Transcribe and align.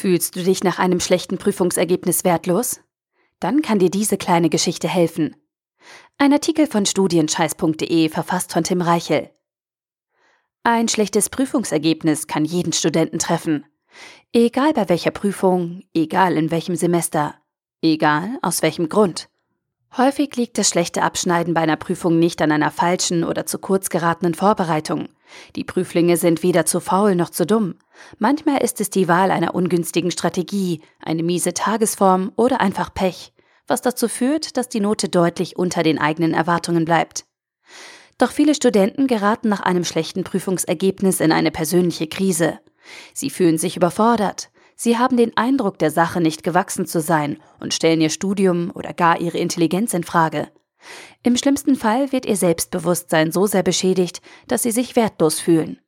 Fühlst 0.00 0.34
du 0.34 0.42
dich 0.42 0.64
nach 0.64 0.78
einem 0.78 0.98
schlechten 0.98 1.36
Prüfungsergebnis 1.36 2.24
wertlos? 2.24 2.80
Dann 3.38 3.60
kann 3.60 3.78
dir 3.78 3.90
diese 3.90 4.16
kleine 4.16 4.48
Geschichte 4.48 4.88
helfen. 4.88 5.36
Ein 6.16 6.32
Artikel 6.32 6.66
von 6.66 6.86
studienscheiß.de 6.86 8.08
verfasst 8.08 8.54
von 8.54 8.64
Tim 8.64 8.80
Reichel. 8.80 9.28
Ein 10.62 10.88
schlechtes 10.88 11.28
Prüfungsergebnis 11.28 12.26
kann 12.26 12.46
jeden 12.46 12.72
Studenten 12.72 13.18
treffen. 13.18 13.66
Egal 14.32 14.72
bei 14.72 14.88
welcher 14.88 15.10
Prüfung, 15.10 15.82
egal 15.92 16.38
in 16.38 16.50
welchem 16.50 16.76
Semester, 16.76 17.34
egal 17.82 18.38
aus 18.40 18.62
welchem 18.62 18.88
Grund. 18.88 19.28
Häufig 19.96 20.36
liegt 20.36 20.56
das 20.56 20.68
schlechte 20.68 21.02
Abschneiden 21.02 21.52
bei 21.52 21.62
einer 21.62 21.76
Prüfung 21.76 22.18
nicht 22.18 22.40
an 22.42 22.52
einer 22.52 22.70
falschen 22.70 23.24
oder 23.24 23.44
zu 23.44 23.58
kurz 23.58 23.90
geratenen 23.90 24.34
Vorbereitung. 24.34 25.08
Die 25.56 25.64
Prüflinge 25.64 26.16
sind 26.16 26.44
weder 26.44 26.64
zu 26.64 26.78
faul 26.78 27.16
noch 27.16 27.30
zu 27.30 27.44
dumm. 27.44 27.74
Manchmal 28.18 28.62
ist 28.62 28.80
es 28.80 28.90
die 28.90 29.08
Wahl 29.08 29.32
einer 29.32 29.54
ungünstigen 29.54 30.12
Strategie, 30.12 30.80
eine 31.00 31.24
miese 31.24 31.54
Tagesform 31.54 32.30
oder 32.36 32.60
einfach 32.60 32.94
Pech, 32.94 33.32
was 33.66 33.82
dazu 33.82 34.06
führt, 34.06 34.56
dass 34.56 34.68
die 34.68 34.80
Note 34.80 35.08
deutlich 35.08 35.56
unter 35.56 35.82
den 35.82 35.98
eigenen 35.98 36.34
Erwartungen 36.34 36.84
bleibt. 36.84 37.24
Doch 38.16 38.30
viele 38.30 38.54
Studenten 38.54 39.08
geraten 39.08 39.48
nach 39.48 39.60
einem 39.60 39.84
schlechten 39.84 40.22
Prüfungsergebnis 40.22 41.20
in 41.20 41.32
eine 41.32 41.50
persönliche 41.50 42.06
Krise. 42.06 42.60
Sie 43.12 43.30
fühlen 43.30 43.58
sich 43.58 43.76
überfordert. 43.76 44.50
Sie 44.82 44.96
haben 44.96 45.18
den 45.18 45.36
Eindruck, 45.36 45.78
der 45.78 45.90
Sache 45.90 46.22
nicht 46.22 46.42
gewachsen 46.42 46.86
zu 46.86 47.02
sein 47.02 47.36
und 47.58 47.74
stellen 47.74 48.00
ihr 48.00 48.08
Studium 48.08 48.70
oder 48.74 48.94
gar 48.94 49.20
ihre 49.20 49.36
Intelligenz 49.36 49.92
in 49.92 50.04
Frage. 50.04 50.48
Im 51.22 51.36
schlimmsten 51.36 51.76
Fall 51.76 52.12
wird 52.12 52.24
ihr 52.24 52.38
Selbstbewusstsein 52.38 53.30
so 53.30 53.46
sehr 53.46 53.62
beschädigt, 53.62 54.22
dass 54.48 54.62
sie 54.62 54.70
sich 54.70 54.96
wertlos 54.96 55.38
fühlen. 55.38 55.78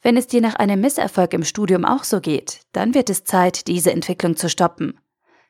Wenn 0.00 0.16
es 0.16 0.26
dir 0.26 0.40
nach 0.40 0.54
einem 0.54 0.80
Misserfolg 0.80 1.34
im 1.34 1.44
Studium 1.44 1.84
auch 1.84 2.02
so 2.02 2.22
geht, 2.22 2.60
dann 2.72 2.94
wird 2.94 3.10
es 3.10 3.24
Zeit, 3.24 3.66
diese 3.66 3.92
Entwicklung 3.92 4.36
zu 4.36 4.48
stoppen. 4.48 4.98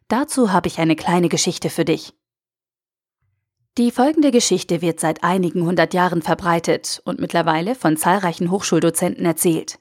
Dazu 0.09 0.53
habe 0.53 0.66
ich 0.66 0.81
eine 0.81 0.97
kleine 0.97 1.28
Geschichte 1.28 1.70
für 1.70 1.84
dich. 1.84 2.12
Die 3.78 3.92
folgende 3.92 4.33
Geschichte 4.33 4.83
wird 4.83 4.98
seit 4.98 5.22
einigen 5.22 5.64
hundert 5.64 5.94
Jahren 5.94 6.22
verbreitet 6.22 7.00
und 7.05 7.20
mittlerweile 7.20 7.77
von 7.77 7.97
zahlreichen 7.97 8.50
Hochschuldozenten 8.50 9.25
erzählt. 9.25 9.78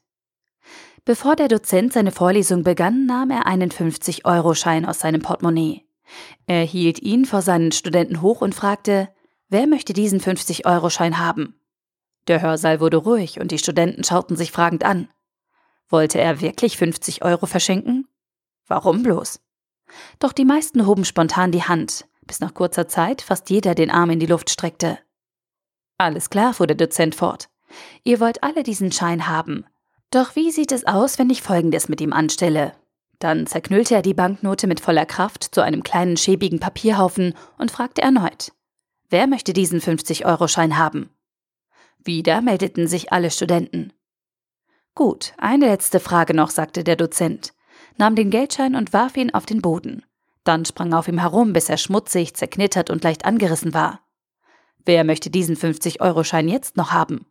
Bevor 1.06 1.36
der 1.36 1.50
Dozent 1.50 1.92
seine 1.92 2.12
Vorlesung 2.12 2.64
begann, 2.64 3.06
nahm 3.06 3.30
er 3.30 3.46
einen 3.46 3.72
50-Euro-Schein 3.72 4.86
aus 4.86 5.00
seinem 5.00 5.22
Portemonnaie. 5.22 5.86
Er 6.48 6.64
hielt 6.64 7.02
ihn 7.02 7.26
vor 7.26 7.42
seinen 7.42 7.73
Studenten 7.73 8.22
hoch 8.22 8.40
und 8.40 8.56
fragte, 8.56 9.09
wer 9.50 9.68
möchte 9.68 9.92
diesen 9.92 10.22
50-Euro-Schein 10.22 11.20
haben? 11.20 11.59
Der 12.28 12.42
Hörsaal 12.42 12.80
wurde 12.80 12.98
ruhig 12.98 13.42
und 13.42 13.52
die 13.52 13.58
Studenten 13.58 14.06
schauten 14.06 14.38
sich 14.38 14.54
fragend 14.54 14.86
an. 14.86 15.09
Wollte 15.90 16.22
er 16.22 16.40
wirklich 16.40 16.78
50 16.78 17.24
Euro 17.26 17.48
verschenken? 17.48 18.08
Warum 18.68 19.04
bloß? 19.04 19.42
Doch 20.20 20.31
die 20.31 20.46
meisten 20.46 20.88
hoben 20.88 21.04
spontan 21.04 21.52
die 21.52 21.64
Hand, 21.64 22.06
bis 22.26 22.40
nach 22.40 22.54
kurzer 22.54 22.88
Zeit 22.88 23.22
fast 23.22 23.50
jeder 23.50 23.76
den 23.76 23.92
Arm 23.92 24.09
in 24.09 24.20
die 24.20 24.26
Luft 24.26 24.50
streckte. 24.50 25.00
Alles 25.98 26.30
klar, 26.30 26.54
fuhr 26.54 26.68
der 26.68 26.78
Dozent 26.78 27.14
fort. 27.14 27.50
Ihr 28.04 28.22
wollt 28.22 28.42
alle 28.42 28.64
diesen 28.64 28.92
Schein 28.94 29.28
haben. 29.28 29.66
Doch 30.14 30.36
wie 30.36 30.52
sieht 30.52 30.72
es 30.72 30.86
aus, 30.86 31.17
wenn 31.17 31.31
ich 31.31 31.42
Folgendes 31.42 31.89
mit 31.89 32.00
ihm 32.00 32.14
anstelle? 32.14 32.73
Dann 33.17 33.47
zerknüllte 33.47 33.95
er 33.95 34.03
die 34.03 34.14
Banknote 34.14 34.67
mit 34.67 34.80
voller 34.80 35.08
Kraft 35.08 35.44
zu 35.44 35.61
einem 35.61 35.81
kleinen 35.81 36.17
schäbigen 36.17 36.59
Papierhaufen 36.59 37.33
und 37.58 37.72
fragte 37.72 38.03
erneut. 38.03 38.52
Wer 39.09 39.25
möchte 39.25 39.53
diesen 39.53 39.81
50-Euro-Schein 39.81 40.78
haben? 40.78 41.09
Wieder 41.97 42.41
meldeten 42.41 42.88
sich 42.88 43.11
alle 43.11 43.31
Studenten. 43.31 43.91
Gut, 44.94 45.34
eine 45.39 45.66
letzte 45.66 46.00
Frage 46.00 46.36
noch, 46.36 46.52
sagte 46.52 46.84
der 46.84 46.95
Dozent, 46.95 47.56
nahm 47.97 48.16
den 48.16 48.30
Geldschein 48.30 48.75
und 48.75 48.94
warf 48.94 49.17
ihn 49.17 49.34
auf 49.34 49.47
den 49.47 49.64
Boden. 49.64 50.06
Dann 50.44 50.64
sprang 50.64 50.94
auf 50.94 51.08
ihm 51.08 51.17
herum, 51.17 51.53
bis 51.53 51.69
er 51.69 51.78
schmutzig, 51.78 52.36
zerknittert 52.36 52.91
und 52.91 53.03
leicht 53.03 53.25
angerissen 53.25 53.74
war. 53.74 54.01
Wer 54.85 55.06
möchte 55.06 55.31
diesen 55.31 55.57
50-Euro-Schein 55.57 56.50
jetzt 56.50 56.78
noch 56.78 56.91
haben? 56.91 57.25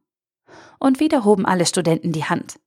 Und 0.81 0.99
wieder 0.99 1.25
hoben 1.25 1.47
alle 1.47 1.65
Studenten 1.65 2.11
die 2.11 2.25
Hand. 2.25 2.59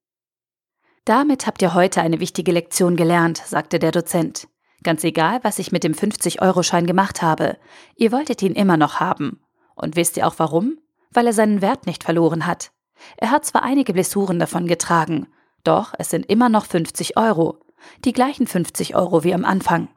Damit 1.05 1.47
habt 1.47 1.61
ihr 1.61 1.73
heute 1.73 2.01
eine 2.01 2.19
wichtige 2.19 2.51
Lektion 2.51 2.95
gelernt, 2.95 3.37
sagte 3.37 3.79
der 3.79 3.91
Dozent. 3.91 4.47
Ganz 4.83 5.03
egal, 5.03 5.39
was 5.43 5.59
ich 5.59 5.71
mit 5.71 5.83
dem 5.83 5.93
50-Euro-Schein 5.93 6.85
gemacht 6.85 7.21
habe, 7.21 7.57
ihr 7.95 8.11
wolltet 8.11 8.41
ihn 8.41 8.53
immer 8.53 8.77
noch 8.77 8.99
haben. 8.99 9.39
Und 9.75 9.95
wisst 9.95 10.17
ihr 10.17 10.27
auch 10.27 10.35
warum? 10.37 10.79
weil 11.15 11.27
er 11.27 11.33
seinen 11.33 11.61
Wert 11.61 11.85
nicht 11.85 12.03
verloren 12.03 12.45
hat. 12.45 12.71
Er 13.17 13.31
hat 13.31 13.45
zwar 13.45 13.63
einige 13.63 13.93
Blessuren 13.93 14.39
davon 14.39 14.67
getragen, 14.67 15.27
doch 15.63 15.93
es 15.97 16.09
sind 16.09 16.25
immer 16.29 16.49
noch 16.49 16.65
50 16.65 17.17
Euro, 17.17 17.59
die 18.03 18.13
gleichen 18.13 18.47
50 18.47 18.95
Euro 18.95 19.23
wie 19.23 19.33
am 19.33 19.45
Anfang. 19.45 19.89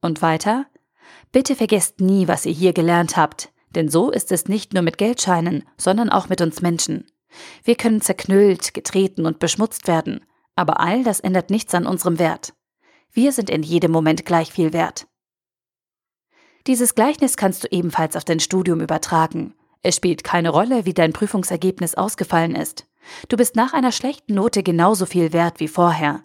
Und 0.00 0.22
weiter? 0.22 0.66
Bitte 1.32 1.56
vergesst 1.56 2.00
nie, 2.00 2.28
was 2.28 2.46
ihr 2.46 2.52
hier 2.52 2.72
gelernt 2.72 3.16
habt, 3.16 3.50
denn 3.70 3.88
so 3.88 4.10
ist 4.10 4.32
es 4.32 4.48
nicht 4.48 4.74
nur 4.74 4.82
mit 4.82 4.98
Geldscheinen, 4.98 5.64
sondern 5.76 6.10
auch 6.10 6.28
mit 6.28 6.40
uns 6.40 6.62
Menschen. 6.62 7.06
Wir 7.64 7.76
können 7.76 8.00
zerknüllt, 8.00 8.74
getreten 8.74 9.26
und 9.26 9.38
beschmutzt 9.38 9.86
werden, 9.86 10.24
aber 10.54 10.80
all 10.80 11.04
das 11.04 11.20
ändert 11.20 11.50
nichts 11.50 11.74
an 11.74 11.86
unserem 11.86 12.18
Wert. 12.18 12.54
Wir 13.12 13.32
sind 13.32 13.50
in 13.50 13.62
jedem 13.62 13.92
Moment 13.92 14.24
gleich 14.24 14.52
viel 14.52 14.72
wert. 14.72 15.06
Dieses 16.66 16.94
Gleichnis 16.94 17.36
kannst 17.36 17.64
du 17.64 17.68
ebenfalls 17.70 18.16
auf 18.16 18.24
dein 18.24 18.40
Studium 18.40 18.80
übertragen. 18.80 19.54
Es 19.82 19.96
spielt 19.96 20.24
keine 20.24 20.50
Rolle, 20.50 20.84
wie 20.84 20.94
dein 20.94 21.12
Prüfungsergebnis 21.12 21.94
ausgefallen 21.94 22.56
ist. 22.56 22.86
Du 23.28 23.36
bist 23.36 23.54
nach 23.54 23.72
einer 23.72 23.92
schlechten 23.92 24.34
Note 24.34 24.62
genauso 24.62 25.06
viel 25.06 25.32
wert 25.32 25.60
wie 25.60 25.68
vorher. 25.68 26.24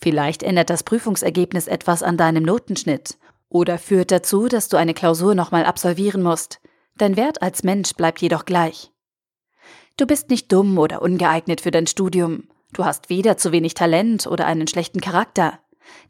Vielleicht 0.00 0.42
ändert 0.42 0.70
das 0.70 0.82
Prüfungsergebnis 0.82 1.68
etwas 1.68 2.02
an 2.02 2.16
deinem 2.16 2.42
Notenschnitt 2.42 3.18
oder 3.48 3.78
führt 3.78 4.10
dazu, 4.10 4.48
dass 4.48 4.68
du 4.68 4.76
eine 4.76 4.94
Klausur 4.94 5.34
nochmal 5.34 5.64
absolvieren 5.64 6.22
musst. 6.22 6.60
Dein 6.96 7.16
Wert 7.16 7.42
als 7.42 7.62
Mensch 7.62 7.94
bleibt 7.94 8.20
jedoch 8.22 8.44
gleich. 8.44 8.90
Du 9.98 10.06
bist 10.06 10.28
nicht 10.28 10.52
dumm 10.52 10.76
oder 10.76 11.00
ungeeignet 11.00 11.62
für 11.62 11.70
dein 11.70 11.86
Studium. 11.86 12.48
Du 12.74 12.84
hast 12.84 13.08
weder 13.08 13.38
zu 13.38 13.50
wenig 13.50 13.72
Talent 13.72 14.26
oder 14.26 14.44
einen 14.46 14.66
schlechten 14.66 15.00
Charakter. 15.00 15.58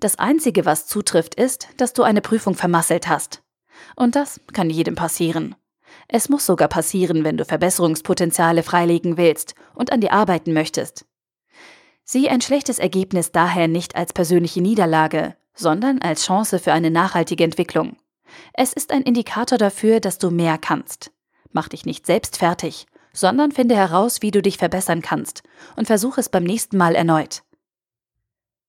Das 0.00 0.18
Einzige, 0.18 0.64
was 0.64 0.88
zutrifft, 0.88 1.36
ist, 1.36 1.68
dass 1.76 1.92
du 1.92 2.02
eine 2.02 2.20
Prüfung 2.20 2.54
vermasselt 2.54 3.06
hast. 3.06 3.42
Und 3.94 4.16
das 4.16 4.40
kann 4.52 4.70
jedem 4.70 4.96
passieren. 4.96 5.54
Es 6.08 6.28
muss 6.28 6.46
sogar 6.46 6.66
passieren, 6.66 7.22
wenn 7.22 7.36
du 7.36 7.44
Verbesserungspotenziale 7.44 8.64
freilegen 8.64 9.16
willst 9.18 9.54
und 9.74 9.92
an 9.92 10.00
dir 10.00 10.12
arbeiten 10.12 10.52
möchtest. 10.52 11.04
Sieh 12.02 12.28
ein 12.28 12.40
schlechtes 12.40 12.80
Ergebnis 12.80 13.30
daher 13.30 13.68
nicht 13.68 13.94
als 13.94 14.12
persönliche 14.12 14.62
Niederlage, 14.62 15.36
sondern 15.54 16.00
als 16.02 16.24
Chance 16.24 16.58
für 16.58 16.72
eine 16.72 16.90
nachhaltige 16.90 17.44
Entwicklung. 17.44 17.96
Es 18.52 18.72
ist 18.72 18.92
ein 18.92 19.02
Indikator 19.02 19.58
dafür, 19.58 20.00
dass 20.00 20.18
du 20.18 20.32
mehr 20.32 20.58
kannst. 20.58 21.12
Mach 21.52 21.68
dich 21.68 21.86
nicht 21.86 22.04
selbst 22.04 22.38
fertig, 22.38 22.86
sondern 23.16 23.50
finde 23.50 23.74
heraus, 23.74 24.22
wie 24.22 24.30
du 24.30 24.42
dich 24.42 24.58
verbessern 24.58 25.00
kannst 25.00 25.42
und 25.74 25.86
versuche 25.86 26.20
es 26.20 26.28
beim 26.28 26.44
nächsten 26.44 26.76
Mal 26.76 26.94
erneut. 26.94 27.42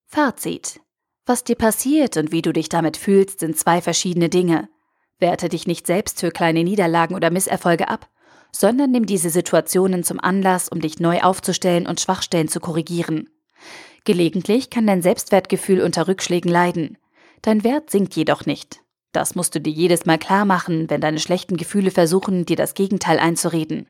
Fazit. 0.06 0.80
Was 1.26 1.44
dir 1.44 1.56
passiert 1.56 2.16
und 2.16 2.32
wie 2.32 2.42
du 2.42 2.54
dich 2.54 2.70
damit 2.70 2.96
fühlst, 2.96 3.42
sind 3.42 3.58
zwei 3.58 3.82
verschiedene 3.82 4.30
Dinge. 4.30 4.70
Werte 5.20 5.50
dich 5.50 5.68
nicht 5.68 5.86
selbst 5.86 6.22
für 6.22 6.32
kleine 6.32 6.64
Niederlagen 6.64 7.16
oder 7.16 7.30
Misserfolge 7.30 7.90
ab, 7.90 8.10
sondern 8.54 8.92
nimm 8.92 9.06
diese 9.06 9.30
Situationen 9.30 10.04
zum 10.04 10.22
Anlass, 10.22 10.70
um 10.70 10.80
dich 10.80 11.00
neu 11.00 11.22
aufzustellen 11.22 11.86
und 11.86 12.00
Schwachstellen 12.00 12.48
zu 12.48 12.62
korrigieren. 12.62 13.30
Gelegentlich 14.06 14.70
kann 14.70 14.88
dein 14.88 15.02
Selbstwertgefühl 15.02 15.82
unter 15.82 16.08
Rückschlägen 16.08 16.50
leiden. 16.50 16.98
Dein 17.42 17.66
Wert 17.66 17.90
sinkt 17.90 18.16
jedoch 18.16 18.46
nicht. 18.46 18.80
Das 19.12 19.36
musst 19.36 19.54
du 19.56 19.60
dir 19.60 19.74
jedes 19.74 20.06
Mal 20.06 20.18
klar 20.18 20.46
machen, 20.46 20.90
wenn 20.90 21.02
deine 21.02 21.20
schlechten 21.20 21.58
Gefühle 21.58 21.92
versuchen, 21.92 22.46
dir 22.46 22.56
das 22.56 22.74
Gegenteil 22.74 23.20
einzureden. 23.20 23.90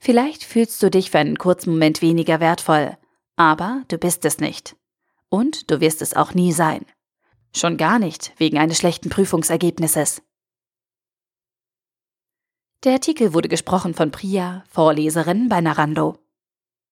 Vielleicht 0.00 0.44
fühlst 0.44 0.82
du 0.82 0.90
dich 0.90 1.10
für 1.10 1.18
einen 1.18 1.38
kurzen 1.38 1.70
Moment 1.72 2.02
weniger 2.02 2.40
wertvoll, 2.40 2.96
aber 3.36 3.82
du 3.88 3.98
bist 3.98 4.24
es 4.24 4.38
nicht. 4.38 4.76
Und 5.28 5.70
du 5.70 5.80
wirst 5.80 6.02
es 6.02 6.14
auch 6.14 6.34
nie 6.34 6.52
sein. 6.52 6.86
Schon 7.54 7.76
gar 7.76 7.98
nicht 7.98 8.32
wegen 8.38 8.58
eines 8.58 8.78
schlechten 8.78 9.10
Prüfungsergebnisses. 9.10 10.22
Der 12.84 12.92
Artikel 12.92 13.34
wurde 13.34 13.48
gesprochen 13.48 13.94
von 13.94 14.12
Priya, 14.12 14.62
Vorleserin 14.70 15.48
bei 15.48 15.60
Narando. 15.60 16.18